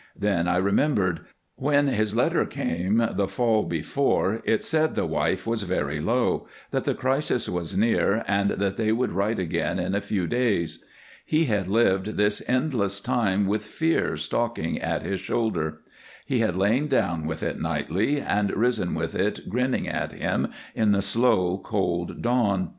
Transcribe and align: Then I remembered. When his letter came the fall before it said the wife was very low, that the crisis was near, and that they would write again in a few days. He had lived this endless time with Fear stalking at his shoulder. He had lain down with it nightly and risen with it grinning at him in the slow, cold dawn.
Then 0.17 0.47
I 0.47 0.57
remembered. 0.57 1.19
When 1.57 1.87
his 1.87 2.15
letter 2.15 2.43
came 2.47 3.07
the 3.13 3.27
fall 3.27 3.61
before 3.65 4.41
it 4.45 4.63
said 4.63 4.95
the 4.95 5.05
wife 5.05 5.45
was 5.45 5.61
very 5.61 5.99
low, 5.99 6.47
that 6.71 6.85
the 6.85 6.95
crisis 6.95 7.47
was 7.47 7.77
near, 7.77 8.23
and 8.27 8.49
that 8.49 8.77
they 8.77 8.91
would 8.91 9.11
write 9.11 9.37
again 9.37 9.77
in 9.77 9.93
a 9.93 10.01
few 10.01 10.25
days. 10.25 10.83
He 11.23 11.45
had 11.45 11.67
lived 11.67 12.17
this 12.17 12.41
endless 12.47 12.99
time 12.99 13.45
with 13.45 13.61
Fear 13.63 14.17
stalking 14.17 14.79
at 14.81 15.03
his 15.03 15.19
shoulder. 15.19 15.81
He 16.25 16.39
had 16.39 16.55
lain 16.55 16.87
down 16.87 17.27
with 17.27 17.43
it 17.43 17.61
nightly 17.61 18.19
and 18.19 18.49
risen 18.57 18.95
with 18.95 19.13
it 19.13 19.47
grinning 19.49 19.87
at 19.87 20.13
him 20.13 20.47
in 20.73 20.93
the 20.93 21.03
slow, 21.03 21.59
cold 21.59 22.23
dawn. 22.23 22.69